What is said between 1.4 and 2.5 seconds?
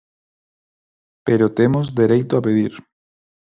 temos dereito a